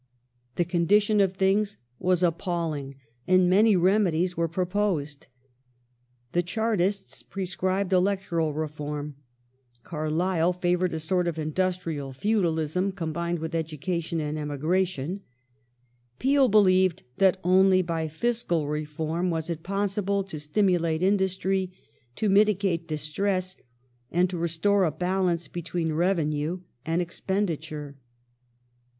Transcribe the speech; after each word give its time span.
^ 0.53 0.55
The 0.55 0.65
condition 0.65 1.21
of 1.21 1.33
things 1.35 1.77
was 1.99 2.23
appalling, 2.23 2.95
and 3.27 3.47
many 3.47 3.75
remedies 3.75 4.35
were 4.35 4.47
proposed. 4.47 5.27
The 6.31 6.41
Chartists 6.41 7.21
prescribed 7.21 7.93
electoral 7.93 8.51
reform; 8.51 9.17
Carlyle 9.83 10.53
favoured 10.53 10.93
a 10.95 10.99
sort 10.99 11.27
of 11.27 11.37
industrial 11.37 12.13
feudalism, 12.13 12.91
combined 12.93 13.37
with 13.37 13.53
education 13.53 14.19
and 14.19 14.39
emigration; 14.39 15.21
Peel 16.17 16.47
believed 16.49 17.03
that 17.17 17.39
only 17.43 17.83
by 17.83 18.07
fiscal 18.07 18.67
reform 18.67 19.29
was 19.29 19.51
it 19.51 19.61
possible 19.61 20.23
to 20.23 20.39
stimulate 20.39 21.03
industry, 21.03 21.77
to 22.15 22.27
mitigate 22.27 22.87
distress, 22.87 23.55
and 24.09 24.31
to 24.31 24.37
restore 24.39 24.83
a 24.83 24.89
balance 24.91 25.47
between 25.47 25.93
revenue 25.93 26.61
and 26.87 27.03
expendi 27.03 27.61
ture. 27.61 27.97